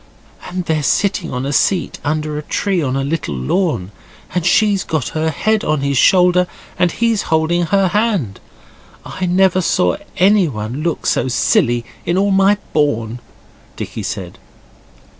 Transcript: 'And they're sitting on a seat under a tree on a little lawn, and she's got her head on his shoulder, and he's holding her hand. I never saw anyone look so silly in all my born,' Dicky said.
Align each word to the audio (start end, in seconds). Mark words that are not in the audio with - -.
'And 0.47 0.65
they're 0.65 0.81
sitting 0.81 1.31
on 1.31 1.45
a 1.45 1.53
seat 1.53 1.99
under 2.03 2.35
a 2.35 2.41
tree 2.41 2.81
on 2.81 2.95
a 2.95 3.03
little 3.03 3.35
lawn, 3.35 3.91
and 4.33 4.43
she's 4.43 4.83
got 4.83 5.09
her 5.09 5.29
head 5.29 5.63
on 5.63 5.81
his 5.81 5.95
shoulder, 5.95 6.47
and 6.79 6.91
he's 6.91 7.21
holding 7.29 7.67
her 7.67 7.89
hand. 7.89 8.39
I 9.05 9.27
never 9.27 9.61
saw 9.61 9.97
anyone 10.17 10.81
look 10.81 11.05
so 11.05 11.27
silly 11.27 11.85
in 12.03 12.17
all 12.17 12.31
my 12.31 12.57
born,' 12.73 13.19
Dicky 13.75 14.01
said. 14.01 14.39